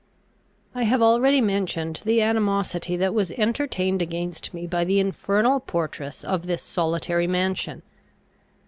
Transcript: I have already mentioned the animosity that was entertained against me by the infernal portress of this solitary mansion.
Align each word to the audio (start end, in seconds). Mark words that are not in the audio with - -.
I 0.73 0.81
have 0.85 1.03
already 1.03 1.41
mentioned 1.41 2.01
the 2.05 2.23
animosity 2.23 2.97
that 2.97 3.13
was 3.13 3.31
entertained 3.33 4.01
against 4.01 4.51
me 4.51 4.65
by 4.65 4.83
the 4.83 4.99
infernal 4.99 5.59
portress 5.59 6.23
of 6.23 6.47
this 6.47 6.63
solitary 6.63 7.27
mansion. 7.27 7.83